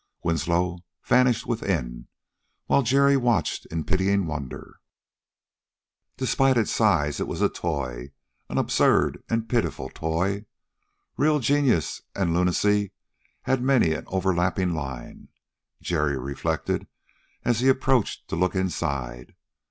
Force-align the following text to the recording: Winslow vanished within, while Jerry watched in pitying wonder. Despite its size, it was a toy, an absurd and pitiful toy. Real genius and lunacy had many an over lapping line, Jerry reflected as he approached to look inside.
Winslow 0.23 0.79
vanished 1.05 1.45
within, 1.45 2.07
while 2.65 2.81
Jerry 2.81 3.15
watched 3.15 3.67
in 3.67 3.83
pitying 3.83 4.25
wonder. 4.25 4.79
Despite 6.17 6.57
its 6.57 6.71
size, 6.71 7.19
it 7.19 7.27
was 7.27 7.39
a 7.39 7.49
toy, 7.49 8.11
an 8.49 8.57
absurd 8.57 9.23
and 9.29 9.47
pitiful 9.47 9.91
toy. 9.91 10.45
Real 11.17 11.37
genius 11.37 12.01
and 12.15 12.33
lunacy 12.33 12.93
had 13.43 13.61
many 13.61 13.93
an 13.93 14.05
over 14.07 14.33
lapping 14.33 14.73
line, 14.73 15.27
Jerry 15.83 16.17
reflected 16.17 16.87
as 17.45 17.59
he 17.59 17.67
approached 17.69 18.27
to 18.29 18.35
look 18.35 18.55
inside. 18.55 19.35